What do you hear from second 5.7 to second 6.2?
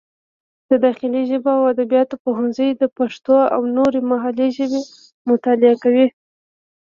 کوي.